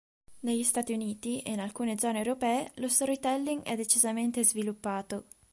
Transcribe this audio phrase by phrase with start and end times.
[0.39, 5.25] Negli Stati Uniti, e in alcune zone europee, lo storytelling è decisamente sviluppato.